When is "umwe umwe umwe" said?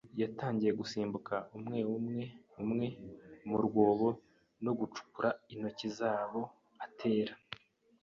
1.57-2.87